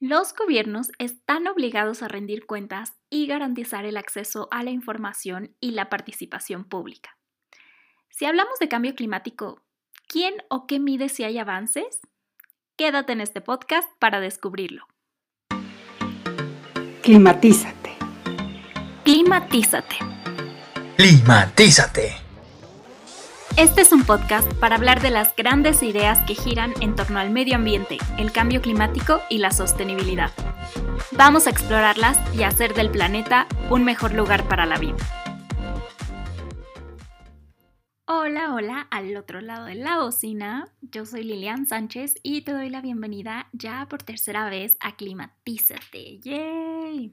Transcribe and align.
Los 0.00 0.32
gobiernos 0.32 0.92
están 1.00 1.48
obligados 1.48 2.04
a 2.04 2.08
rendir 2.08 2.46
cuentas 2.46 2.92
y 3.10 3.26
garantizar 3.26 3.84
el 3.84 3.96
acceso 3.96 4.46
a 4.52 4.62
la 4.62 4.70
información 4.70 5.56
y 5.60 5.72
la 5.72 5.90
participación 5.90 6.64
pública. 6.64 7.18
Si 8.08 8.24
hablamos 8.24 8.60
de 8.60 8.68
cambio 8.68 8.94
climático, 8.94 9.64
¿quién 10.06 10.34
o 10.50 10.68
qué 10.68 10.78
mide 10.78 11.08
si 11.08 11.24
hay 11.24 11.38
avances? 11.38 11.98
Quédate 12.76 13.12
en 13.12 13.20
este 13.20 13.40
podcast 13.40 13.88
para 13.98 14.20
descubrirlo. 14.20 14.86
Climatízate. 17.02 17.96
Climatízate. 19.02 19.96
Climatízate. 20.96 22.27
Este 23.58 23.80
es 23.80 23.90
un 23.90 24.04
podcast 24.04 24.48
para 24.60 24.76
hablar 24.76 25.02
de 25.02 25.10
las 25.10 25.34
grandes 25.34 25.82
ideas 25.82 26.20
que 26.28 26.36
giran 26.36 26.72
en 26.80 26.94
torno 26.94 27.18
al 27.18 27.30
medio 27.30 27.56
ambiente, 27.56 27.98
el 28.16 28.30
cambio 28.30 28.62
climático 28.62 29.20
y 29.28 29.38
la 29.38 29.50
sostenibilidad. 29.50 30.30
Vamos 31.10 31.48
a 31.48 31.50
explorarlas 31.50 32.16
y 32.36 32.44
hacer 32.44 32.72
del 32.74 32.88
planeta 32.88 33.48
un 33.68 33.82
mejor 33.82 34.14
lugar 34.14 34.46
para 34.46 34.64
la 34.64 34.78
vida. 34.78 34.94
Hola, 38.06 38.54
hola, 38.54 38.86
al 38.92 39.16
otro 39.16 39.40
lado 39.40 39.64
de 39.64 39.74
la 39.74 39.98
bocina. 39.98 40.68
Yo 40.80 41.04
soy 41.04 41.24
Lilian 41.24 41.66
Sánchez 41.66 42.14
y 42.22 42.42
te 42.42 42.52
doy 42.52 42.70
la 42.70 42.80
bienvenida 42.80 43.48
ya 43.52 43.88
por 43.90 44.04
tercera 44.04 44.48
vez 44.48 44.76
a 44.78 44.94
Climatízate. 44.94 46.20
¡Yay! 46.20 47.12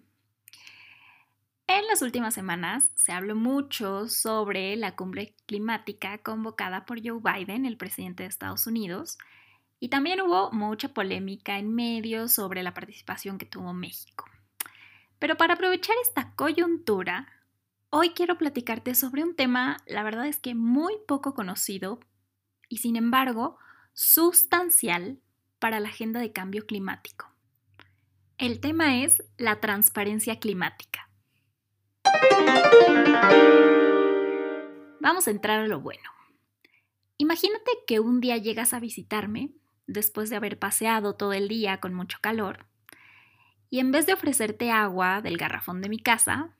En 1.67 1.87
las 1.87 2.03
últimas 2.03 2.35
semanas 2.35 2.91
se 2.93 3.11
habló 3.11 3.35
mucho 3.35 4.07
sobre 4.07 4.75
la 4.75 4.95
cumbre 4.95 5.35
climática 5.47 6.19
convocada 6.19 6.85
por 6.85 6.99
Joe 7.03 7.19
Biden, 7.19 7.65
el 7.65 7.75
presidente 7.75 8.21
de 8.23 8.29
Estados 8.29 8.67
Unidos, 8.67 9.17
y 9.79 9.89
también 9.89 10.21
hubo 10.21 10.51
mucha 10.51 10.93
polémica 10.93 11.57
en 11.57 11.73
medios 11.73 12.33
sobre 12.33 12.61
la 12.61 12.75
participación 12.75 13.39
que 13.39 13.47
tuvo 13.47 13.73
México. 13.73 14.25
Pero 15.17 15.37
para 15.37 15.55
aprovechar 15.55 15.95
esta 16.03 16.35
coyuntura, 16.35 17.27
hoy 17.89 18.11
quiero 18.11 18.37
platicarte 18.37 18.93
sobre 18.93 19.23
un 19.23 19.35
tema, 19.35 19.77
la 19.87 20.03
verdad 20.03 20.27
es 20.27 20.39
que 20.39 20.53
muy 20.53 20.93
poco 21.07 21.33
conocido 21.33 21.99
y 22.69 22.77
sin 22.77 22.95
embargo 22.95 23.57
sustancial 23.93 25.19
para 25.57 25.79
la 25.79 25.89
agenda 25.89 26.19
de 26.19 26.31
cambio 26.31 26.67
climático. 26.67 27.27
El 28.37 28.59
tema 28.59 29.01
es 29.01 29.23
la 29.37 29.61
transparencia 29.61 30.39
climática. 30.39 31.04
Vamos 34.99 35.27
a 35.27 35.31
entrar 35.31 35.59
a 35.59 35.67
lo 35.67 35.79
bueno. 35.79 36.09
Imagínate 37.17 37.71
que 37.85 37.99
un 37.99 38.21
día 38.21 38.37
llegas 38.37 38.73
a 38.73 38.79
visitarme, 38.79 39.51
después 39.87 40.29
de 40.29 40.35
haber 40.35 40.57
paseado 40.57 41.15
todo 41.15 41.33
el 41.33 41.47
día 41.47 41.79
con 41.79 41.93
mucho 41.93 42.17
calor, 42.21 42.65
y 43.69 43.79
en 43.79 43.91
vez 43.91 44.05
de 44.05 44.13
ofrecerte 44.13 44.71
agua 44.71 45.21
del 45.21 45.37
garrafón 45.37 45.81
de 45.81 45.89
mi 45.89 45.99
casa, 45.99 46.55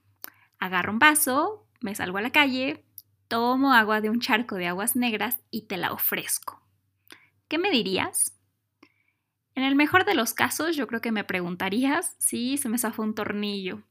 agarro 0.60 0.92
un 0.92 1.00
vaso, 1.00 1.66
me 1.82 1.96
salgo 1.96 2.18
a 2.18 2.22
la 2.22 2.32
calle, 2.32 2.86
tomo 3.28 3.74
agua 3.74 4.02
de 4.02 4.10
un 4.10 4.20
charco 4.20 4.56
de 4.56 4.68
aguas 4.68 4.96
negras 4.96 5.40
y 5.50 5.64
te 5.64 5.78
la 5.78 5.92
ofrezco. 5.92 6.62
¿Qué 7.48 7.58
me 7.58 7.72
dirías? 7.72 8.38
En 9.56 9.64
el 9.64 9.76
mejor 9.76 10.06
de 10.06 10.16
los 10.16 10.34
casos, 10.34 10.76
yo 10.76 10.88
creo 10.88 11.02
que 11.02 11.12
me 11.12 11.24
preguntarías 11.24 12.16
si 12.20 12.58
se 12.58 12.70
me 12.70 12.78
zafó 12.78 13.04
un 13.04 13.16
tornillo 13.16 13.84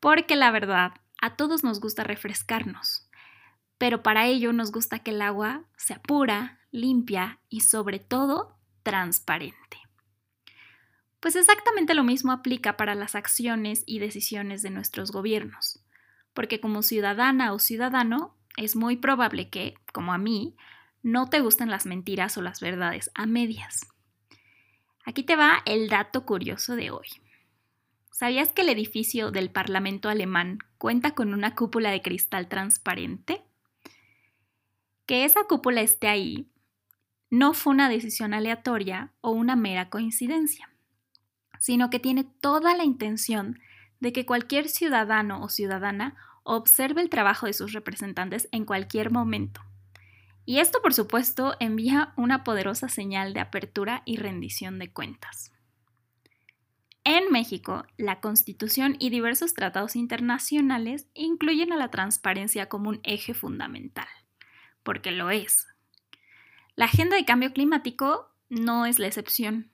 porque 0.00 0.36
la 0.36 0.50
verdad, 0.50 0.92
a 1.20 1.36
todos 1.36 1.64
nos 1.64 1.80
gusta 1.80 2.04
refrescarnos, 2.04 3.08
pero 3.78 4.02
para 4.02 4.26
ello 4.26 4.52
nos 4.52 4.72
gusta 4.72 5.00
que 5.00 5.10
el 5.10 5.22
agua 5.22 5.64
sea 5.76 6.00
pura, 6.00 6.60
limpia 6.70 7.40
y 7.48 7.60
sobre 7.60 7.98
todo 7.98 8.56
transparente. 8.82 9.78
Pues 11.20 11.34
exactamente 11.36 11.94
lo 11.94 12.04
mismo 12.04 12.32
aplica 12.32 12.76
para 12.76 12.94
las 12.94 13.14
acciones 13.14 13.82
y 13.86 13.98
decisiones 13.98 14.62
de 14.62 14.70
nuestros 14.70 15.10
gobiernos, 15.10 15.80
porque 16.34 16.60
como 16.60 16.82
ciudadana 16.82 17.52
o 17.52 17.58
ciudadano 17.58 18.36
es 18.56 18.76
muy 18.76 18.96
probable 18.96 19.50
que, 19.50 19.74
como 19.92 20.12
a 20.12 20.18
mí, 20.18 20.56
no 21.02 21.28
te 21.28 21.40
gusten 21.40 21.70
las 21.70 21.86
mentiras 21.86 22.36
o 22.36 22.42
las 22.42 22.60
verdades 22.60 23.10
a 23.14 23.26
medias. 23.26 23.86
Aquí 25.04 25.22
te 25.22 25.36
va 25.36 25.62
el 25.66 25.88
dato 25.88 26.24
curioso 26.24 26.74
de 26.74 26.90
hoy. 26.90 27.06
¿Sabías 28.18 28.50
que 28.50 28.62
el 28.62 28.70
edificio 28.70 29.30
del 29.30 29.50
Parlamento 29.50 30.08
alemán 30.08 30.60
cuenta 30.78 31.10
con 31.10 31.34
una 31.34 31.54
cúpula 31.54 31.90
de 31.90 32.00
cristal 32.00 32.48
transparente? 32.48 33.42
Que 35.04 35.26
esa 35.26 35.44
cúpula 35.44 35.82
esté 35.82 36.08
ahí 36.08 36.50
no 37.28 37.52
fue 37.52 37.74
una 37.74 37.90
decisión 37.90 38.32
aleatoria 38.32 39.12
o 39.20 39.32
una 39.32 39.54
mera 39.54 39.90
coincidencia, 39.90 40.70
sino 41.60 41.90
que 41.90 41.98
tiene 41.98 42.24
toda 42.24 42.74
la 42.74 42.84
intención 42.84 43.60
de 44.00 44.14
que 44.14 44.24
cualquier 44.24 44.70
ciudadano 44.70 45.42
o 45.42 45.50
ciudadana 45.50 46.16
observe 46.42 47.02
el 47.02 47.10
trabajo 47.10 47.44
de 47.44 47.52
sus 47.52 47.74
representantes 47.74 48.48
en 48.50 48.64
cualquier 48.64 49.10
momento. 49.10 49.60
Y 50.46 50.60
esto, 50.60 50.80
por 50.80 50.94
supuesto, 50.94 51.54
envía 51.60 52.14
una 52.16 52.44
poderosa 52.44 52.88
señal 52.88 53.34
de 53.34 53.40
apertura 53.40 54.00
y 54.06 54.16
rendición 54.16 54.78
de 54.78 54.90
cuentas. 54.90 55.52
En 57.08 57.30
México, 57.30 57.86
la 57.98 58.18
Constitución 58.18 58.96
y 58.98 59.10
diversos 59.10 59.54
tratados 59.54 59.94
internacionales 59.94 61.06
incluyen 61.14 61.72
a 61.72 61.76
la 61.76 61.88
transparencia 61.88 62.68
como 62.68 62.88
un 62.88 62.98
eje 63.04 63.32
fundamental, 63.32 64.08
porque 64.82 65.12
lo 65.12 65.30
es. 65.30 65.68
La 66.74 66.86
agenda 66.86 67.14
de 67.14 67.24
cambio 67.24 67.52
climático 67.52 68.34
no 68.48 68.86
es 68.86 68.98
la 68.98 69.06
excepción. 69.06 69.70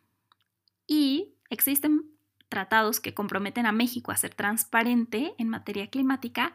Y 0.87 1.33
existen 1.49 2.03
tratados 2.51 3.01
que 3.01 3.15
comprometen 3.15 3.65
a 3.65 3.73
México 3.73 4.13
a 4.13 4.17
ser 4.19 4.35
transparente 4.35 5.35
en 5.39 5.49
materia 5.49 5.89
climática 5.89 6.55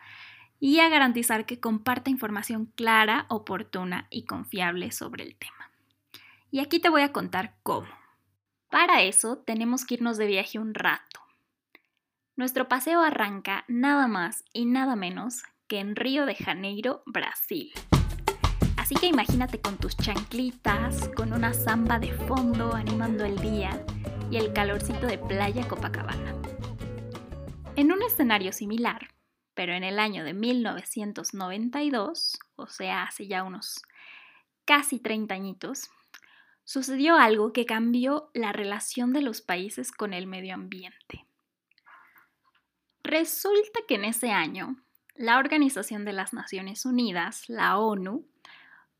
y 0.59 0.77
a 0.77 0.89
garantizar 0.89 1.47
que 1.47 1.59
comparta 1.59 2.11
información 2.11 2.67
clara, 2.75 3.25
oportuna 3.29 4.05
y 4.11 4.25
confiable 4.25 4.91
sobre 4.91 5.23
el 5.23 5.37
tema. 5.37 5.71
Y 6.51 6.59
aquí 6.59 6.79
te 6.79 6.89
voy 6.89 7.01
a 7.01 7.11
contar 7.11 7.55
cómo. 7.63 7.87
Para 8.69 9.01
eso 9.01 9.37
tenemos 9.37 9.85
que 9.85 9.95
irnos 9.95 10.17
de 10.17 10.27
viaje 10.27 10.59
un 10.59 10.73
rato. 10.73 11.21
Nuestro 12.35 12.67
paseo 12.67 13.01
arranca 13.01 13.63
nada 13.69 14.07
más 14.07 14.43
y 14.51 14.65
nada 14.65 14.97
menos 14.97 15.43
que 15.67 15.79
en 15.79 15.95
Río 15.95 16.25
de 16.25 16.35
Janeiro, 16.35 17.01
Brasil. 17.05 17.71
Así 18.75 18.95
que 18.95 19.07
imagínate 19.07 19.61
con 19.61 19.77
tus 19.77 19.95
chanclitas, 19.95 21.09
con 21.15 21.31
una 21.31 21.53
samba 21.53 21.97
de 21.97 22.11
fondo 22.11 22.73
animando 22.73 23.23
el 23.23 23.39
día 23.39 23.85
y 24.29 24.35
el 24.35 24.51
calorcito 24.51 25.07
de 25.07 25.17
playa 25.17 25.65
Copacabana. 25.67 26.35
En 27.77 27.93
un 27.93 28.03
escenario 28.03 28.51
similar, 28.51 29.07
pero 29.53 29.73
en 29.73 29.85
el 29.85 29.97
año 29.97 30.25
de 30.25 30.33
1992, 30.33 32.37
o 32.57 32.67
sea, 32.67 33.03
hace 33.03 33.27
ya 33.27 33.43
unos 33.43 33.81
casi 34.65 34.99
30 34.99 35.33
añitos, 35.33 35.89
sucedió 36.67 37.15
algo 37.15 37.53
que 37.53 37.65
cambió 37.65 38.29
la 38.33 38.51
relación 38.51 39.13
de 39.13 39.21
los 39.21 39.41
países 39.41 39.93
con 39.93 40.13
el 40.13 40.27
medio 40.27 40.53
ambiente. 40.53 41.25
Resulta 43.03 43.79
que 43.87 43.95
en 43.95 44.03
ese 44.03 44.31
año, 44.31 44.75
la 45.15 45.37
Organización 45.37 46.03
de 46.03 46.11
las 46.11 46.33
Naciones 46.33 46.85
Unidas, 46.85 47.47
la 47.47 47.77
ONU, 47.77 48.27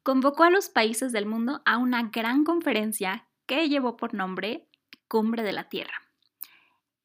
convocó 0.01 0.45
a 0.45 0.49
los 0.49 0.69
países 0.69 1.11
del 1.11 1.25
mundo 1.25 1.61
a 1.65 1.77
una 1.77 2.03
gran 2.03 2.45
conferencia 2.45 3.27
que 3.45 3.67
llevó 3.67 3.97
por 3.97 4.13
nombre 4.13 4.69
Cumbre 5.09 5.43
de 5.43 5.51
la 5.51 5.67
Tierra 5.67 6.03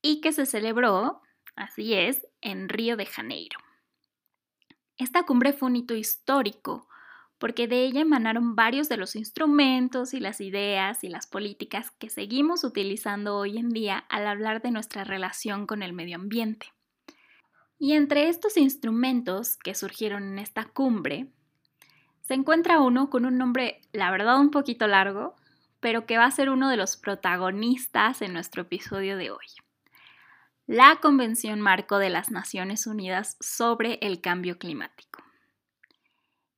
y 0.01 0.21
que 0.21 0.31
se 0.31 0.47
celebró, 0.47 1.23
así 1.57 1.95
es, 1.95 2.25
en 2.41 2.69
Río 2.69 2.97
de 2.97 3.07
Janeiro. 3.07 3.59
Esta 4.97 5.25
cumbre 5.25 5.53
fue 5.53 5.71
un 5.71 5.77
hito 5.77 5.97
histórico 5.97 6.89
porque 7.43 7.67
de 7.67 7.85
ella 7.85 8.03
emanaron 8.03 8.55
varios 8.55 8.89
de 8.89 8.97
los 8.97 9.17
instrumentos 9.17 10.15
y 10.15 10.21
las 10.21 10.41
ideas 10.41 11.03
y 11.03 11.09
las 11.09 11.27
políticas 11.27 11.91
que 11.91 12.09
seguimos 12.09 12.63
utilizando 12.63 13.37
hoy 13.37 13.59
en 13.59 13.71
día 13.71 13.99
al 14.11 14.29
hablar 14.29 14.63
de 14.63 14.71
nuestra 14.71 15.03
relación 15.03 15.67
con 15.67 15.83
el 15.83 15.93
medio 15.93 16.15
ambiente. 16.15 16.73
Y 17.81 17.95
entre 17.95 18.29
estos 18.29 18.57
instrumentos 18.57 19.57
que 19.57 19.75
surgieron 19.75 20.23
en 20.23 20.39
esta 20.39 20.67
cumbre, 20.67 21.33
se 22.21 22.35
encuentra 22.35 22.79
uno 22.79 23.11
con 23.11 23.27
un 23.27 23.39
nombre, 23.39 23.81
la 23.91 24.13
verdad, 24.13 24.39
un 24.39 24.53
poquito 24.53 24.87
largo, 24.87 25.35
pero 25.81 26.07
que 26.07 26.19
va 26.19 26.27
a 26.27 26.31
ser 26.31 26.49
uno 26.49 26.69
de 26.69 26.77
los 26.77 26.97
protagonistas 26.97 28.23
en 28.23 28.35
nuestro 28.35 28.63
episodio 28.63 29.17
de 29.17 29.33
hoy. 29.33 29.47
La 30.69 31.01
Convención 31.03 31.61
Marco 31.61 31.99
de 31.99 32.11
las 32.11 32.31
Naciones 32.31 32.87
Unidas 32.87 33.37
sobre 33.41 33.99
el 34.01 34.21
Cambio 34.21 34.61
Climático. 34.61 35.12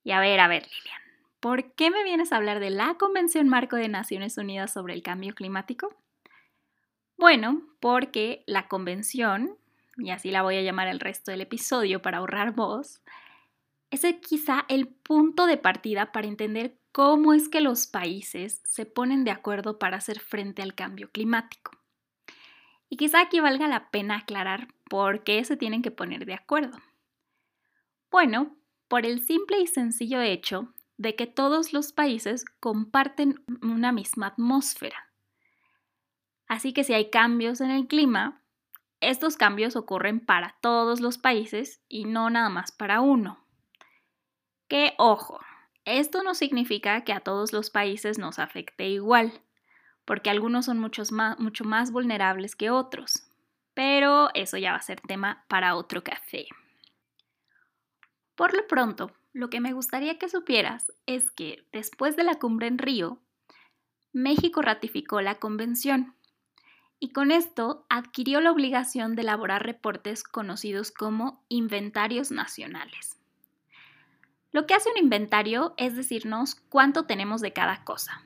Y 0.05 0.13
a 0.13 0.21
ver, 0.21 0.39
a 0.39 0.49
ver, 0.49 0.65
Lilian, 0.65 1.01
¿por 1.41 1.73
qué 1.73 1.91
me 1.91 2.05
vienes 2.05 2.33
a 2.33 2.37
hablar 2.37 2.61
de 2.61 2.71
la 2.71 2.95
Convención 2.95 3.49
Marco 3.49 3.77
de 3.77 3.89
Naciones 3.89 4.37
Unidas 4.39 4.73
sobre 4.73 4.93
el 4.93 5.03
Cambio 5.03 5.35
Climático? 5.35 5.97
Bueno, 7.17 7.63
porque 7.81 8.45
la 8.47 8.69
convención, 8.69 9.57
y 9.97 10.11
así 10.11 10.31
la 10.31 10.43
voy 10.43 10.57
a 10.57 10.63
llamar 10.63 10.89
el 10.89 11.01
resto 11.01 11.31
del 11.31 11.41
episodio 11.41 12.03
para 12.03 12.19
ahorrar 12.19 12.53
voz, 12.53 13.01
es 13.91 14.03
quizá 14.21 14.67
el 14.69 14.89
punto 14.89 15.47
de 15.47 15.57
partida 15.57 16.13
para 16.13 16.27
entender 16.27 16.77
cómo 16.93 17.33
es 17.33 17.49
que 17.49 17.61
los 17.61 17.87
países 17.87 18.61
se 18.65 18.87
ponen 18.87 19.25
de 19.25 19.31
acuerdo 19.31 19.79
para 19.79 19.97
hacer 19.97 20.21
frente 20.21 20.63
al 20.63 20.75
cambio 20.75 21.11
climático. 21.11 21.73
Y 22.89 22.97
quizá 22.97 23.21
aquí 23.21 23.41
valga 23.41 23.69
la 23.69 23.91
pena 23.91 24.17
aclarar 24.17 24.69
por 24.91 25.25
qué 25.25 25.43
se 25.45 25.57
tienen 25.57 25.83
que 25.83 25.91
poner 25.91 26.27
de 26.27 26.35
acuerdo. 26.35 26.79
Bueno, 28.11 28.55
por 28.89 29.07
el 29.07 29.23
simple 29.23 29.61
y 29.61 29.67
sencillo 29.67 30.21
hecho 30.21 30.73
de 30.97 31.17
que 31.17 31.27
todos 31.27 31.73
los 31.73 31.93
países 31.93 32.45
comparten 32.61 33.45
una 33.63 33.93
misma 33.93 34.29
atmósfera. 34.29 35.11
Así 36.47 36.73
que 36.73 36.85
si 36.85 36.93
hay 36.93 37.11
cambios 37.11 37.61
en 37.61 37.71
el 37.71 37.87
clima, 37.87 38.43
estos 39.01 39.37
cambios 39.37 39.77
ocurren 39.77 40.21
para 40.21 40.57
todos 40.61 41.01
los 41.01 41.19
países 41.19 41.83
y 41.89 42.05
no 42.05 42.31
nada 42.31 42.49
más 42.49 42.73
para 42.73 43.01
uno. 43.01 43.45
Que 44.69 44.95
ojo, 44.99 45.41
esto 45.85 46.23
no 46.23 46.35
significa 46.35 47.03
que 47.03 47.13
a 47.13 47.21
todos 47.21 47.53
los 47.53 47.71
países 47.71 48.19
nos 48.19 48.39
afecte 48.39 48.89
igual, 48.89 49.43
porque 50.05 50.31
algunos 50.31 50.67
son 50.67 50.79
mucho 50.79 51.05
más 51.65 51.91
vulnerables 51.91 52.57
que 52.57 52.71
otros, 52.71 53.29
pero 53.75 54.31
eso 54.35 54.57
ya 54.57 54.73
va 54.73 54.79
a 54.79 54.83
ser 54.83 55.01
tema 55.01 55.45
para 55.49 55.77
otro 55.77 56.03
café. 56.03 56.47
Por 58.35 58.55
lo 58.55 58.67
pronto, 58.67 59.13
lo 59.33 59.51
que 59.51 59.61
me 59.61 59.73
gustaría 59.73 60.19
que 60.19 60.29
supieras 60.29 60.93
es 61.07 61.31
que 61.31 61.67
después 61.73 62.17
de 62.17 62.25
la 62.25 62.37
cumbre 62.37 62.67
en 62.67 62.79
Río, 62.79 63.21
México 64.13 64.63
ratificó 64.63 65.21
la 65.21 65.37
convención 65.37 66.15
y 67.01 67.11
con 67.11 67.31
esto 67.31 67.85
adquirió 67.89 68.41
la 68.41 68.53
obligación 68.53 69.15
de 69.15 69.23
elaborar 69.23 69.65
reportes 69.65 70.23
conocidos 70.23 70.91
como 70.91 71.45
inventarios 71.49 72.31
nacionales. 72.31 73.19
Lo 74.53 74.67
que 74.67 74.75
hace 74.75 74.89
un 74.89 74.99
inventario 74.99 75.75
es 75.77 75.97
decirnos 75.97 76.55
cuánto 76.69 77.07
tenemos 77.07 77.41
de 77.41 77.53
cada 77.53 77.85
cosa. 77.85 78.25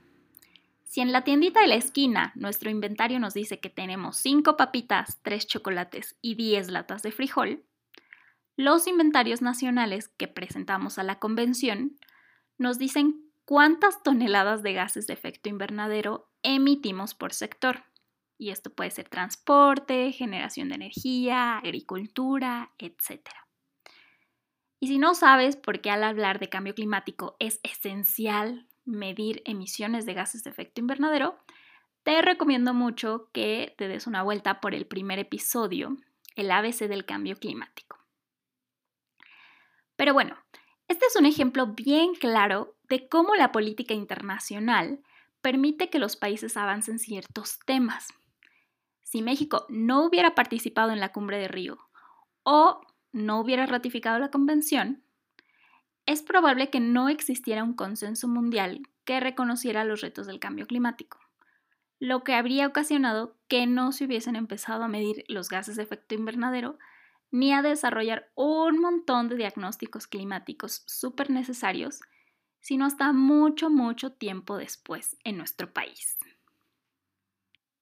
Si 0.85 1.01
en 1.01 1.11
la 1.11 1.25
tiendita 1.25 1.61
de 1.61 1.69
la 1.69 1.75
esquina 1.75 2.33
nuestro 2.35 2.71
inventario 2.71 3.19
nos 3.19 3.35
dice 3.35 3.61
que 3.61 3.71
tenemos 3.71 4.19
5 4.19 4.57
papitas, 4.57 5.19
3 5.23 5.47
chocolates 5.47 6.17
y 6.21 6.35
10 6.35 6.69
latas 6.69 7.03
de 7.03 7.13
frijol, 7.13 7.65
los 8.59 8.89
inventarios 8.89 9.41
nacionales 9.41 10.09
que 10.09 10.27
presentamos 10.27 10.99
a 10.99 11.05
la 11.05 11.21
convención 11.21 11.97
nos 12.59 12.77
dicen 12.77 13.31
cuántas 13.45 14.03
toneladas 14.03 14.65
de 14.65 14.73
gases 14.73 15.07
de 15.07 15.15
efecto 15.15 15.49
invernadero 15.49 16.29
emitimos 16.43 17.15
por 17.15 17.33
sector. 17.33 17.85
Y 18.37 18.51
esto 18.51 18.71
puede 18.71 18.91
ser 18.91 19.09
transporte, 19.09 20.11
generación 20.11 20.71
de 20.71 20.75
energía, 20.75 21.59
agricultura, 21.59 22.73
etc. 22.79 23.29
Y 24.81 24.89
si 24.89 24.99
no 24.99 25.15
sabes 25.15 25.55
por 25.55 25.81
qué 25.81 25.93
al 25.93 26.03
hablar 26.03 26.41
de 26.41 26.49
cambio 26.49 26.75
climático 26.75 27.37
es 27.39 27.61
esencial 27.63 28.67
medir 28.85 29.41
emisiones 29.45 30.05
de 30.05 30.15
gases 30.15 30.43
de 30.43 30.51
efecto 30.51 30.81
invernadero, 30.81 31.39
te 32.03 32.21
recomiendo 32.23 32.75
mucho 32.75 33.31
que 33.33 33.77
te 33.79 33.87
des 33.87 34.09
una 34.09 34.25
vuelta 34.25 34.61
por 34.61 34.75
el 34.75 34.85
primer 34.89 35.21
episodio, 35.21 35.97
el 36.35 36.51
ABC 36.51 36.89
del 36.89 37.05
cambio 37.05 37.37
climático. 37.37 37.98
Pero 39.99 40.15
bueno, 40.15 40.37
este 40.87 41.07
es 41.07 41.17
un 41.17 41.27
ejemplo 41.27 41.67
bien 41.67 42.15
claro 42.15 42.77
de 42.89 43.09
cómo 43.09 43.35
la 43.35 43.51
política 43.51 43.95
internacional 43.95 45.01
permite 45.43 45.91
que 45.91 45.99
los 45.99 46.15
países 46.15 46.57
avancen 46.57 47.01
ciertos 47.01 47.59
temas. 47.67 48.07
Si 49.03 49.23
México 49.23 49.67
no 49.69 50.05
hubiera 50.05 50.37
participado 50.37 50.93
en 50.93 51.01
la 51.01 51.11
cumbre 51.11 51.39
de 51.39 51.49
Río 51.49 51.79
o 52.45 52.81
no 53.11 53.41
hubiera 53.41 53.67
ratificado 53.67 54.21
la 54.21 54.31
convención, 54.31 55.03
es 56.07 56.23
probable 56.23 56.71
que 56.71 56.79
no 56.79 57.09
existiera 57.09 57.65
un 57.65 57.75
consenso 57.75 58.29
mundial 58.29 58.83
que 59.05 59.19
reconociera 59.19 59.85
los 59.85 60.01
retos 60.01 60.29
del 60.29 60.39
cambio 60.39 60.69
climático, 60.69 61.19
lo 61.99 62.23
que 62.23 62.35
habría 62.35 62.69
ocasionado 62.69 63.37
que 63.49 63.67
no 63.67 63.91
se 63.91 64.05
hubiesen 64.05 64.37
empezado 64.37 64.85
a 64.85 64.89
medir 64.89 65.25
los 65.27 65.49
gases 65.49 65.75
de 65.75 65.83
efecto 65.83 66.15
invernadero 66.15 66.79
ni 67.31 67.53
a 67.53 67.63
desarrollar 67.63 68.31
un 68.35 68.81
montón 68.81 69.29
de 69.29 69.37
diagnósticos 69.37 70.07
climáticos 70.07 70.83
súper 70.87 71.31
necesarios, 71.31 72.01
sino 72.61 72.87
hasta 72.87 73.13
mucho, 73.13 73.71
mucho 73.71 74.13
tiempo 74.13 74.57
después 74.57 75.17
en 75.25 75.37
nuestro 75.37 75.73
país. 75.73 76.19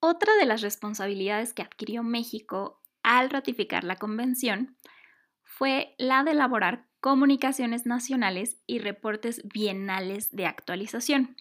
Otra 0.00 0.34
de 0.36 0.46
las 0.46 0.62
responsabilidades 0.62 1.52
que 1.54 1.62
adquirió 1.62 2.02
México 2.02 2.80
al 3.02 3.30
ratificar 3.30 3.84
la 3.84 3.96
convención 3.96 4.76
fue 5.42 5.94
la 5.98 6.22
de 6.24 6.32
elaborar 6.32 6.86
comunicaciones 7.00 7.86
nacionales 7.86 8.58
y 8.66 8.80
reportes 8.80 9.42
bienales 9.44 10.34
de 10.34 10.46
actualización. 10.46 11.36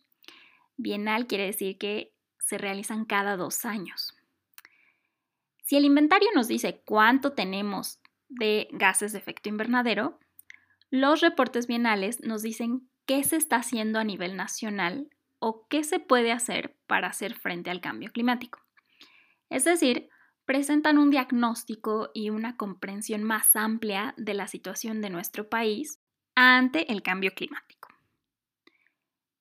Bienal 0.77 1.27
quiere 1.27 1.45
decir 1.45 1.77
que 1.77 2.13
se 2.39 2.57
realizan 2.57 3.05
cada 3.05 3.35
dos 3.35 3.65
años. 3.65 4.15
Si 5.65 5.75
el 5.75 5.83
inventario 5.83 6.29
nos 6.35 6.47
dice 6.47 6.83
cuánto 6.85 7.33
tenemos 7.33 7.99
de 8.29 8.67
gases 8.71 9.13
de 9.13 9.17
efecto 9.17 9.49
invernadero, 9.49 10.19
los 10.91 11.21
reportes 11.21 11.65
bienales 11.65 12.21
nos 12.21 12.43
dicen 12.43 12.87
qué 13.07 13.23
se 13.23 13.37
está 13.37 13.55
haciendo 13.57 13.97
a 13.97 14.03
nivel 14.03 14.37
nacional 14.37 15.09
o 15.39 15.67
qué 15.67 15.83
se 15.83 15.99
puede 15.99 16.31
hacer 16.31 16.77
para 16.85 17.07
hacer 17.07 17.33
frente 17.33 17.71
al 17.71 17.81
cambio 17.81 18.11
climático. 18.11 18.59
Es 19.49 19.63
decir, 19.63 20.07
presentan 20.45 20.99
un 20.99 21.09
diagnóstico 21.09 22.11
y 22.13 22.29
una 22.29 22.57
comprensión 22.57 23.23
más 23.23 23.55
amplia 23.55 24.13
de 24.17 24.35
la 24.35 24.47
situación 24.47 25.01
de 25.01 25.09
nuestro 25.09 25.49
país 25.49 25.99
ante 26.35 26.91
el 26.91 27.01
cambio 27.01 27.31
climático. 27.33 27.89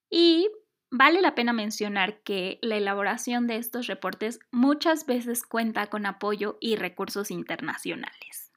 Y 0.08 0.48
vale 0.96 1.20
la 1.20 1.34
pena 1.34 1.52
mencionar 1.52 2.22
que 2.22 2.60
la 2.62 2.76
elaboración 2.76 3.48
de 3.48 3.56
estos 3.56 3.88
reportes 3.88 4.38
muchas 4.52 5.06
veces 5.06 5.42
cuenta 5.42 5.88
con 5.88 6.06
apoyo 6.06 6.56
y 6.60 6.76
recursos 6.76 7.32
internacionales. 7.32 8.52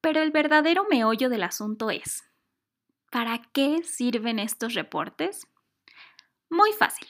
Pero 0.00 0.22
el 0.22 0.32
verdadero 0.32 0.86
meollo 0.90 1.28
del 1.28 1.44
asunto 1.44 1.90
es, 1.90 2.24
¿para 3.12 3.40
qué 3.52 3.84
sirven 3.84 4.40
estos 4.40 4.74
reportes? 4.74 5.46
Muy 6.50 6.72
fácil. 6.72 7.06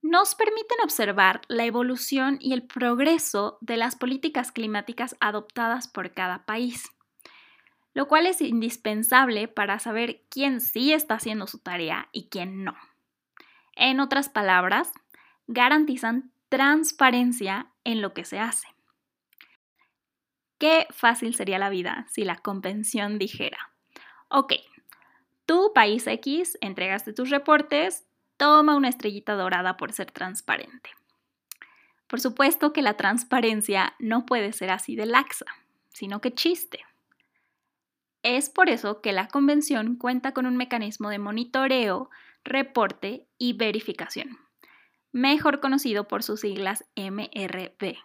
Nos 0.00 0.34
permiten 0.34 0.78
observar 0.82 1.42
la 1.48 1.66
evolución 1.66 2.38
y 2.40 2.54
el 2.54 2.62
progreso 2.62 3.58
de 3.60 3.76
las 3.76 3.96
políticas 3.96 4.50
climáticas 4.50 5.14
adoptadas 5.20 5.88
por 5.88 6.14
cada 6.14 6.46
país, 6.46 6.90
lo 7.92 8.08
cual 8.08 8.26
es 8.26 8.40
indispensable 8.40 9.46
para 9.46 9.78
saber 9.78 10.22
quién 10.30 10.62
sí 10.62 10.94
está 10.94 11.16
haciendo 11.16 11.46
su 11.46 11.58
tarea 11.58 12.08
y 12.10 12.30
quién 12.30 12.64
no. 12.64 12.74
En 13.76 14.00
otras 14.00 14.28
palabras, 14.28 14.92
garantizan 15.46 16.32
transparencia 16.48 17.70
en 17.84 18.00
lo 18.00 18.14
que 18.14 18.24
se 18.24 18.38
hace. 18.38 18.68
Qué 20.58 20.86
fácil 20.90 21.34
sería 21.34 21.58
la 21.58 21.68
vida 21.68 22.06
si 22.10 22.24
la 22.24 22.36
convención 22.36 23.18
dijera, 23.18 23.72
ok, 24.28 24.54
tú 25.46 25.72
país 25.74 26.06
X 26.06 26.56
entregaste 26.60 27.12
tus 27.12 27.30
reportes, 27.30 28.06
toma 28.36 28.76
una 28.76 28.88
estrellita 28.88 29.34
dorada 29.34 29.76
por 29.76 29.92
ser 29.92 30.10
transparente. 30.10 30.90
Por 32.06 32.20
supuesto 32.20 32.72
que 32.72 32.82
la 32.82 32.96
transparencia 32.96 33.94
no 33.98 34.26
puede 34.26 34.52
ser 34.52 34.70
así 34.70 34.94
de 34.94 35.06
laxa, 35.06 35.46
sino 35.88 36.20
que 36.20 36.32
chiste. 36.32 36.80
Es 38.22 38.48
por 38.48 38.68
eso 38.68 39.00
que 39.00 39.12
la 39.12 39.28
convención 39.28 39.96
cuenta 39.96 40.32
con 40.32 40.46
un 40.46 40.56
mecanismo 40.56 41.10
de 41.10 41.18
monitoreo, 41.18 42.10
reporte 42.44 43.26
y 43.38 43.54
verificación, 43.54 44.38
mejor 45.12 45.60
conocido 45.60 46.06
por 46.06 46.22
sus 46.22 46.40
siglas 46.40 46.84
MRB, 46.96 47.96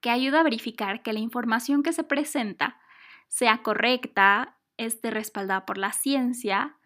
que 0.00 0.10
ayuda 0.10 0.40
a 0.40 0.44
verificar 0.44 1.02
que 1.02 1.12
la 1.12 1.20
información 1.20 1.82
que 1.82 1.92
se 1.92 2.04
presenta 2.04 2.80
sea 3.28 3.62
correcta, 3.62 4.58
esté 4.76 5.10
respaldada 5.10 5.66
por 5.66 5.78
la 5.78 5.92
ciencia, 5.92 6.76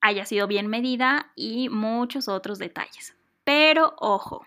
haya 0.00 0.24
sido 0.24 0.46
bien 0.46 0.66
medida 0.66 1.32
y 1.34 1.68
muchos 1.68 2.28
otros 2.28 2.58
detalles. 2.58 3.16
Pero 3.44 3.94
ojo, 3.98 4.44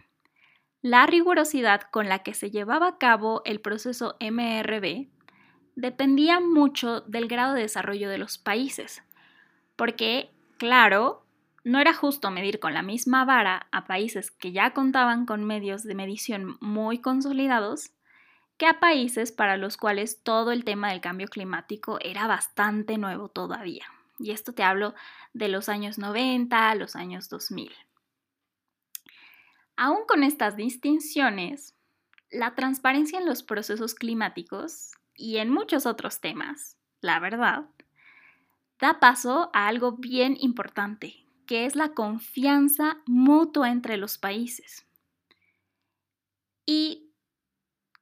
la 0.82 1.06
rigurosidad 1.08 1.82
con 1.82 2.10
la 2.10 2.20
que 2.20 2.34
se 2.34 2.51
llevaba 2.51 2.88
a 2.88 2.98
cabo 2.98 3.42
el 3.46 3.60
proceso 3.60 4.18
MRB 4.20 5.08
dependía 5.75 6.39
mucho 6.39 7.01
del 7.01 7.27
grado 7.27 7.54
de 7.54 7.62
desarrollo 7.62 8.10
de 8.10 8.18
los 8.18 8.38
países, 8.38 9.04
porque, 9.75 10.32
claro, 10.58 11.26
no 11.64 11.80
era 11.80 11.94
justo 11.94 12.32
medir 12.32 12.60
con 12.60 12.74
la 12.74 12.84
misma 12.84 13.26
vara 13.26 13.68
a 13.72 13.86
países 13.86 14.32
que 14.32 14.52
ya 14.52 14.72
contaban 14.74 15.26
con 15.26 15.44
medios 15.44 15.84
de 15.84 15.96
medición 15.96 16.58
muy 16.62 17.00
consolidados 17.00 17.92
que 18.58 18.68
a 18.68 18.80
países 18.80 19.32
para 19.32 19.58
los 19.58 19.76
cuales 19.78 20.22
todo 20.24 20.52
el 20.52 20.64
tema 20.64 20.92
del 20.92 21.02
cambio 21.02 21.28
climático 21.28 21.98
era 22.02 22.28
bastante 22.28 22.98
nuevo 22.98 23.30
todavía. 23.30 23.86
Y 24.20 24.32
esto 24.32 24.54
te 24.54 24.64
hablo 24.64 24.94
de 25.34 25.50
los 25.50 25.68
años 25.68 25.98
90 25.98 26.70
a 26.70 26.76
los 26.76 26.96
años 26.96 27.28
2000. 27.30 27.74
Aún 29.76 30.06
con 30.08 30.24
estas 30.24 30.56
distinciones, 30.56 31.76
la 32.32 32.56
transparencia 32.56 33.20
en 33.20 33.26
los 33.26 33.44
procesos 33.44 33.94
climáticos 33.94 34.92
y 35.16 35.38
en 35.38 35.50
muchos 35.50 35.86
otros 35.86 36.22
temas, 36.22 36.78
la 37.02 37.20
verdad, 37.20 37.66
da 38.79 39.00
paso 39.00 39.50
a 39.53 39.67
algo 39.67 39.94
bien 39.94 40.38
importante, 40.39 41.25
que 41.46 41.65
es 41.65 41.75
la 41.75 41.89
confianza 41.89 42.98
mutua 43.05 43.72
entre 43.72 43.98
los 43.98 44.17
países. 44.17 44.86
Y 46.65 47.13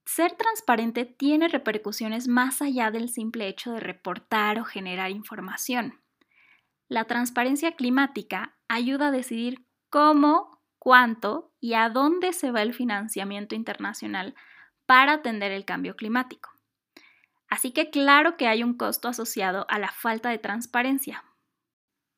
ser 0.06 0.34
transparente 0.34 1.06
tiene 1.06 1.48
repercusiones 1.48 2.28
más 2.28 2.62
allá 2.62 2.92
del 2.92 3.10
simple 3.10 3.48
hecho 3.48 3.72
de 3.72 3.80
reportar 3.80 4.60
o 4.60 4.64
generar 4.64 5.12
información. 5.12 6.02
La 6.88 7.06
transparencia 7.06 7.76
climática 7.76 8.56
ayuda 8.68 9.08
a 9.08 9.12
decidir 9.12 9.66
cómo, 9.90 10.62
cuánto 10.80 11.54
y 11.60 11.74
a 11.74 11.90
dónde 11.90 12.34
se 12.34 12.52
va 12.52 12.62
el 12.62 12.74
financiamiento 12.74 13.56
internacional 13.56 14.36
para 14.86 15.14
atender 15.14 15.52
el 15.52 15.66
cambio 15.66 15.96
climático. 15.96 16.53
Así 17.54 17.70
que 17.70 17.92
claro 17.92 18.36
que 18.36 18.48
hay 18.48 18.64
un 18.64 18.74
costo 18.74 19.08
asociado 19.08 19.68
a 19.70 19.78
la 19.78 19.92
falta 19.92 20.30
de 20.30 20.40
transparencia, 20.40 21.24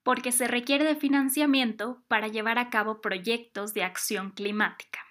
porque 0.02 0.32
se 0.32 0.48
requiere 0.48 0.86
de 0.86 0.96
financiamiento 0.96 2.02
para 2.08 2.30
llevar 2.30 2.58
a 2.58 2.70
cabo 2.70 3.02
proyectos 3.02 3.74
de 3.74 3.84
acción 3.84 4.32
climática. 4.32 5.02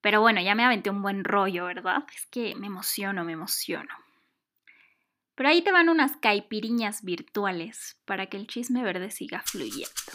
Pero 0.00 0.20
bueno, 0.20 0.40
ya 0.40 0.54
me 0.54 0.62
aventé 0.62 0.90
un 0.90 1.02
buen 1.02 1.24
rollo, 1.24 1.64
¿verdad? 1.64 2.04
Es 2.14 2.26
que 2.26 2.54
me 2.54 2.68
emociono, 2.68 3.24
me 3.24 3.32
emociono. 3.32 3.92
Pero 5.34 5.48
ahí 5.48 5.60
te 5.62 5.72
van 5.72 5.88
unas 5.88 6.16
caipiriñas 6.16 7.02
virtuales 7.02 8.00
para 8.04 8.26
que 8.26 8.36
el 8.36 8.46
chisme 8.46 8.84
verde 8.84 9.10
siga 9.10 9.42
fluyendo. 9.44 10.12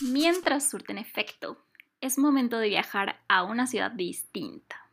Mientras 0.00 0.68
surten 0.68 0.98
efecto, 0.98 1.64
es 2.00 2.18
momento 2.18 2.58
de 2.58 2.68
viajar 2.68 3.22
a 3.28 3.44
una 3.44 3.68
ciudad 3.68 3.92
distinta. 3.92 4.87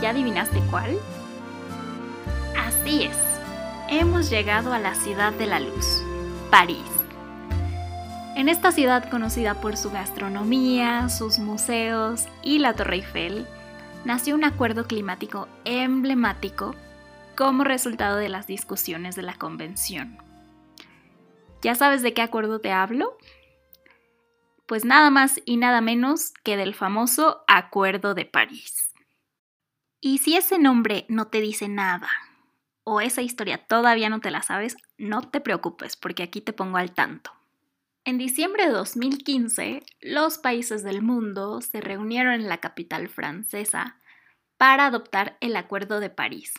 ¿Ya 0.00 0.10
adivinaste 0.10 0.60
cuál? 0.70 0.96
Así 2.56 3.02
es, 3.02 3.16
hemos 3.88 4.30
llegado 4.30 4.72
a 4.72 4.78
la 4.78 4.94
ciudad 4.94 5.32
de 5.32 5.46
la 5.46 5.58
luz, 5.58 6.02
París. 6.50 6.78
En 8.36 8.48
esta 8.48 8.70
ciudad 8.70 9.10
conocida 9.10 9.54
por 9.54 9.76
su 9.76 9.90
gastronomía, 9.90 11.08
sus 11.08 11.40
museos 11.40 12.26
y 12.42 12.60
la 12.60 12.74
Torre 12.74 12.96
Eiffel, 12.96 13.46
nació 14.04 14.36
un 14.36 14.44
acuerdo 14.44 14.86
climático 14.86 15.48
emblemático 15.64 16.76
como 17.36 17.64
resultado 17.64 18.16
de 18.18 18.28
las 18.28 18.46
discusiones 18.46 19.16
de 19.16 19.22
la 19.22 19.34
convención. 19.34 20.27
¿Ya 21.60 21.74
sabes 21.74 22.02
de 22.02 22.14
qué 22.14 22.22
acuerdo 22.22 22.60
te 22.60 22.70
hablo? 22.70 23.18
Pues 24.66 24.84
nada 24.84 25.10
más 25.10 25.40
y 25.44 25.56
nada 25.56 25.80
menos 25.80 26.32
que 26.44 26.56
del 26.56 26.74
famoso 26.74 27.42
Acuerdo 27.48 28.14
de 28.14 28.26
París. 28.26 28.94
Y 30.00 30.18
si 30.18 30.36
ese 30.36 30.58
nombre 30.58 31.04
no 31.08 31.26
te 31.26 31.40
dice 31.40 31.68
nada 31.68 32.08
o 32.84 33.00
esa 33.00 33.22
historia 33.22 33.66
todavía 33.66 34.08
no 34.08 34.20
te 34.20 34.30
la 34.30 34.42
sabes, 34.42 34.76
no 34.98 35.22
te 35.22 35.40
preocupes 35.40 35.96
porque 35.96 36.22
aquí 36.22 36.40
te 36.40 36.52
pongo 36.52 36.76
al 36.76 36.92
tanto. 36.92 37.32
En 38.04 38.18
diciembre 38.18 38.66
de 38.66 38.72
2015, 38.72 39.82
los 40.00 40.38
países 40.38 40.84
del 40.84 41.02
mundo 41.02 41.60
se 41.60 41.80
reunieron 41.80 42.34
en 42.34 42.48
la 42.48 42.58
capital 42.58 43.08
francesa 43.08 43.98
para 44.56 44.86
adoptar 44.86 45.36
el 45.40 45.56
Acuerdo 45.56 45.98
de 45.98 46.08
París, 46.08 46.54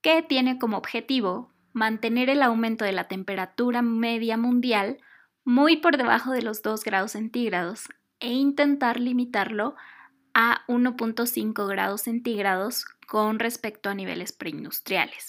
que 0.00 0.22
tiene 0.22 0.58
como 0.58 0.78
objetivo 0.78 1.52
mantener 1.72 2.30
el 2.30 2.42
aumento 2.42 2.84
de 2.84 2.92
la 2.92 3.08
temperatura 3.08 3.82
media 3.82 4.36
mundial 4.36 4.98
muy 5.44 5.76
por 5.76 5.96
debajo 5.96 6.32
de 6.32 6.42
los 6.42 6.62
2 6.62 6.84
grados 6.84 7.12
centígrados 7.12 7.88
e 8.20 8.32
intentar 8.32 9.00
limitarlo 9.00 9.76
a 10.34 10.64
1.5 10.68 11.66
grados 11.66 12.02
centígrados 12.02 12.84
con 13.06 13.38
respecto 13.38 13.88
a 13.88 13.94
niveles 13.94 14.32
preindustriales. 14.32 15.28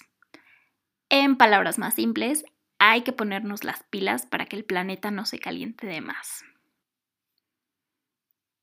En 1.10 1.38
palabras 1.38 1.80
más 1.80 1.96
simples, 1.96 2.44
hay 2.78 3.02
que 3.02 3.14
ponernos 3.14 3.64
las 3.64 3.84
pilas 3.84 4.26
para 4.26 4.46
que 4.46 4.56
el 4.56 4.66
planeta 4.66 5.12
no 5.12 5.26
se 5.26 5.40
caliente 5.40 5.88
de 5.88 6.02
más. 6.02 6.44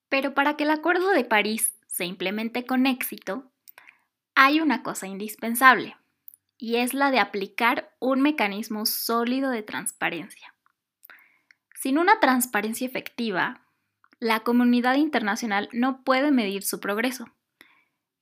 Pero 0.08 0.34
para 0.34 0.56
que 0.56 0.64
el 0.64 0.70
Acuerdo 0.70 1.10
de 1.10 1.24
París 1.24 1.74
se 1.86 2.04
implemente 2.04 2.64
con 2.64 2.86
éxito, 2.86 3.50
hay 4.34 4.60
una 4.60 4.82
cosa 4.82 5.06
indispensable, 5.06 5.96
y 6.58 6.76
es 6.76 6.94
la 6.94 7.10
de 7.10 7.18
aplicar 7.18 7.94
un 7.98 8.22
mecanismo 8.22 8.86
sólido 8.86 9.50
de 9.50 9.62
transparencia. 9.62 10.54
Sin 11.74 11.98
una 11.98 12.18
transparencia 12.20 12.86
efectiva, 12.86 13.62
la 14.18 14.40
comunidad 14.40 14.94
internacional 14.94 15.68
no 15.72 16.02
puede 16.02 16.30
medir 16.30 16.62
su 16.62 16.80
progreso. 16.80 17.26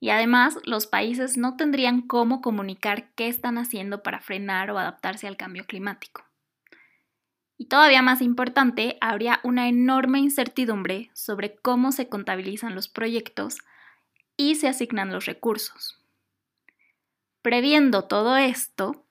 Y 0.00 0.10
además, 0.10 0.58
los 0.64 0.86
países 0.86 1.36
no 1.36 1.56
tendrían 1.56 2.02
cómo 2.02 2.42
comunicar 2.42 3.10
qué 3.14 3.28
están 3.28 3.56
haciendo 3.56 4.02
para 4.02 4.20
frenar 4.20 4.70
o 4.70 4.78
adaptarse 4.78 5.26
al 5.26 5.36
cambio 5.36 5.64
climático. 5.66 6.24
Y 7.56 7.66
todavía 7.66 8.02
más 8.02 8.20
importante, 8.20 8.98
habría 9.00 9.40
una 9.44 9.68
enorme 9.68 10.18
incertidumbre 10.18 11.10
sobre 11.14 11.54
cómo 11.54 11.92
se 11.92 12.08
contabilizan 12.08 12.74
los 12.74 12.88
proyectos 12.88 13.58
y 14.36 14.56
se 14.56 14.68
asignan 14.68 15.12
los 15.12 15.26
recursos. 15.26 16.03
Previendo 17.44 18.04
todo 18.04 18.38
esto, 18.38 19.04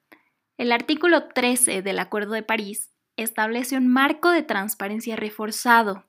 el 0.57 0.71
artículo 0.71 1.25
13 1.27 1.83
del 1.83 1.99
Acuerdo 1.99 2.33
de 2.33 2.41
París 2.41 2.89
establece 3.15 3.77
un 3.77 3.87
marco 3.87 4.31
de 4.31 4.41
transparencia 4.41 5.15
reforzado 5.15 6.07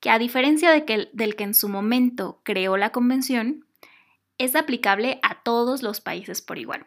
que 0.00 0.10
a 0.10 0.18
diferencia 0.18 0.72
de 0.72 1.08
del 1.12 1.36
que 1.36 1.44
en 1.44 1.54
su 1.54 1.68
momento 1.68 2.40
creó 2.42 2.76
la 2.76 2.90
convención, 2.90 3.64
es 4.38 4.56
aplicable 4.56 5.20
a 5.22 5.44
todos 5.44 5.84
los 5.84 6.00
países 6.00 6.42
por 6.42 6.58
igual. 6.58 6.84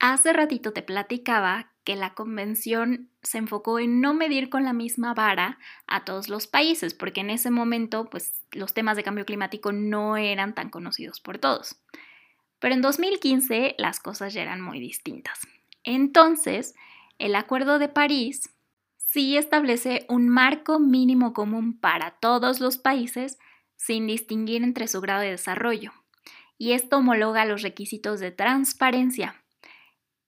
Hace 0.00 0.34
ratito 0.34 0.74
te 0.74 0.82
platicaba 0.82 1.72
que 1.82 1.96
la 1.96 2.12
convención 2.12 3.08
se 3.22 3.38
enfocó 3.38 3.78
en 3.78 4.02
no 4.02 4.12
medir 4.12 4.50
con 4.50 4.64
la 4.64 4.74
misma 4.74 5.14
vara 5.14 5.58
a 5.86 6.04
todos 6.04 6.28
los 6.28 6.46
países, 6.46 6.92
porque 6.92 7.22
en 7.22 7.30
ese 7.30 7.50
momento 7.50 8.04
pues, 8.04 8.42
los 8.52 8.74
temas 8.74 8.98
de 8.98 9.02
cambio 9.02 9.24
climático 9.24 9.72
no 9.72 10.18
eran 10.18 10.54
tan 10.54 10.68
conocidos 10.68 11.20
por 11.20 11.38
todos. 11.38 11.80
Pero 12.64 12.76
en 12.76 12.80
2015 12.80 13.74
las 13.76 14.00
cosas 14.00 14.32
ya 14.32 14.40
eran 14.40 14.62
muy 14.62 14.80
distintas. 14.80 15.38
Entonces, 15.82 16.74
el 17.18 17.36
Acuerdo 17.36 17.78
de 17.78 17.90
París 17.90 18.54
sí 18.96 19.36
establece 19.36 20.06
un 20.08 20.30
marco 20.30 20.78
mínimo 20.78 21.34
común 21.34 21.78
para 21.78 22.12
todos 22.12 22.60
los 22.60 22.78
países 22.78 23.36
sin 23.76 24.06
distinguir 24.06 24.62
entre 24.62 24.88
su 24.88 25.02
grado 25.02 25.20
de 25.20 25.32
desarrollo. 25.32 25.92
Y 26.56 26.72
esto 26.72 26.96
homologa 26.96 27.44
los 27.44 27.60
requisitos 27.60 28.18
de 28.18 28.30
transparencia, 28.30 29.44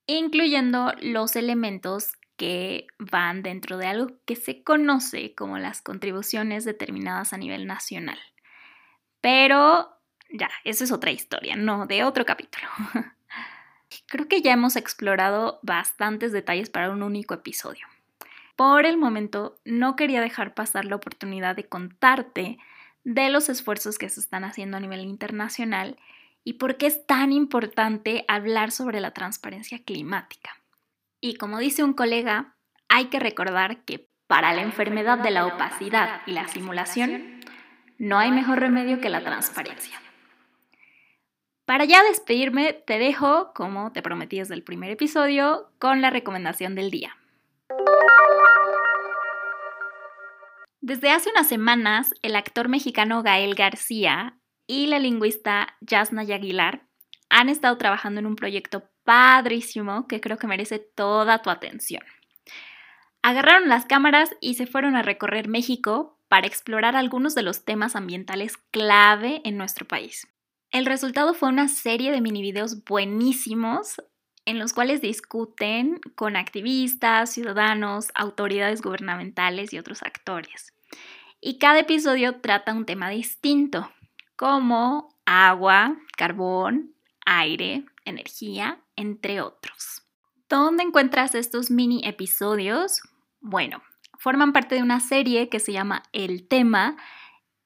incluyendo 0.07 0.93
los 1.01 1.37
elementos 1.37 2.13
que 2.37 2.87
van 2.99 3.43
dentro 3.43 3.79
de 3.79 3.87
algo 3.87 4.13
que 4.27 4.37
se 4.37 4.63
conoce 4.63 5.35
como 5.35 5.57
las 5.57 5.81
contribuciones 5.81 6.67
determinadas 6.67 7.33
a 7.33 7.39
nivel 7.39 7.67
nacional. 7.67 8.19
Pero 9.23 9.96
ya, 10.31 10.51
eso 10.65 10.85
es 10.85 10.93
otra 10.93 11.11
historia, 11.11 11.57
no 11.57 11.87
de 11.87 12.05
otro 12.05 12.25
capítulo. 12.25 12.69
Creo 14.09 14.29
que 14.29 14.43
ya 14.43 14.53
hemos 14.53 14.77
explorado 14.77 15.61
bastantes 15.63 16.33
detalles 16.33 16.71
para 16.71 16.91
un 16.91 17.03
único 17.03 17.35
episodio. 17.35 17.87
Por 18.57 18.87
el 18.87 18.97
momento 18.97 19.59
no 19.65 19.97
quería 19.97 20.21
dejar 20.21 20.55
pasar 20.55 20.85
la 20.87 20.97
oportunidad 20.97 21.57
de 21.57 21.69
contarte 21.69 22.59
de 23.05 23.29
los 23.29 23.49
esfuerzos 23.49 23.99
que 23.99 24.09
se 24.09 24.21
están 24.21 24.45
haciendo 24.45 24.79
a 24.79 24.81
nivel 24.81 25.01
internacional 25.01 25.97
y 26.43 26.55
por 26.55 26.77
qué 26.77 26.87
es 26.87 27.07
tan 27.07 27.33
importante 27.33 28.25
hablar 28.29 28.71
sobre 28.71 29.01
la 29.01 29.13
transparencia 29.13 29.83
climática. 29.85 30.57
Y 31.21 31.37
como 31.37 31.59
dice 31.59 31.85
un 31.85 31.93
colega, 31.93 32.57
hay 32.89 33.07
que 33.07 33.21
recordar 33.21 33.85
que 33.85 34.09
para 34.27 34.53
la 34.53 34.63
enfermedad 34.63 35.19
de 35.19 35.31
la 35.31 35.47
opacidad 35.47 36.23
y 36.27 36.33
la 36.33 36.49
simulación, 36.49 37.41
no 37.99 38.19
hay 38.19 38.31
mejor 38.31 38.61
remedio 38.61 39.01
que 39.01 39.09
la 39.09 39.23
transparencia. 39.23 40.01
Para 41.67 41.85
ya 41.85 42.05
despedirme, 42.05 42.73
te 42.73 42.97
dejo, 43.01 43.53
como 43.53 43.91
te 43.91 44.01
prometí 44.01 44.39
desde 44.39 44.55
el 44.55 44.63
primer 44.63 44.93
episodio, 44.93 45.69
con 45.81 46.01
la 46.01 46.11
recomendación 46.11 46.77
del 46.77 46.93
día. 46.93 47.17
Desde 50.81 51.11
hace 51.11 51.29
unas 51.31 51.49
semanas, 51.49 52.15
el 52.23 52.37
actor 52.37 52.69
mexicano 52.69 53.25
Gael 53.25 53.57
García 53.57 54.39
y 54.69 54.87
la 54.87 55.01
lingüista 55.01 55.77
Yasna 55.81 56.23
Aguilar 56.23 56.87
han 57.31 57.49
estado 57.49 57.77
trabajando 57.79 58.21
en 58.21 58.27
un 58.27 58.37
proyecto 58.37 58.85
padrísimo 59.03 60.07
que 60.07 60.21
creo 60.21 60.39
que 60.39 60.47
merece 60.47 60.79
toda 60.79 61.43
tu 61.43 61.51
atención. 61.51 62.05
Agarraron 63.23 63.69
las 63.69 63.87
cámaras 63.87 64.31
y 64.41 64.55
se 64.55 64.69
fueron 64.69 64.95
a 64.95 65.03
recorrer 65.03 65.49
México 65.49 66.21
para 66.29 66.47
explorar 66.47 66.95
algunos 66.95 67.35
de 67.35 67.43
los 67.43 67.65
temas 67.65 67.97
ambientales 67.97 68.57
clave 68.71 69.41
en 69.45 69.57
nuestro 69.57 69.85
país. 69.85 70.29
El 70.77 70.85
resultado 70.85 71.33
fue 71.33 71.49
una 71.49 71.69
serie 71.69 72.13
de 72.13 72.21
mini 72.21 72.43
videos 72.43 72.85
buenísimos 72.85 73.97
en 74.45 74.59
los 74.59 74.75
cuales 74.75 75.01
discuten 75.01 76.01
con 76.15 76.37
activistas, 76.37 77.33
ciudadanos, 77.33 78.09
autoridades 78.15 78.83
gubernamentales 78.83 79.73
y 79.73 79.79
otros 79.79 80.03
actores 80.03 80.75
y 81.41 81.57
cada 81.57 81.79
episodio 81.79 82.43
trata 82.43 82.75
un 82.75 82.85
tema 82.85 83.09
distinto, 83.09 83.91
como 84.37 85.09
agua, 85.25 85.97
carbón, 86.15 86.95
aire, 87.25 87.87
energía, 88.05 88.79
entre 88.97 89.41
otros. 89.41 90.03
¿Dónde 90.47 90.83
encuentras 90.83 91.35
estos 91.35 91.71
mini 91.71 92.03
episodios? 92.05 93.01
Bueno, 93.41 93.81
forman 94.19 94.53
parte 94.53 94.75
de 94.75 94.83
una 94.83 95.01
serie 95.01 95.49
que 95.49 95.59
se 95.59 95.73
llama 95.73 96.03
El 96.13 96.47
Tema 96.47 96.99